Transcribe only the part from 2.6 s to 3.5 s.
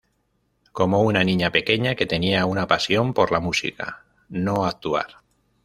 pasión por la